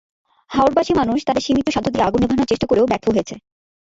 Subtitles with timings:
[0.49, 3.35] হাওরবাসী মানুষ তাদের সীমিত সাধ্য দিয়ে আগুন নেভানোর চেষ্টা করেও ব্যর্থ হয়েছে।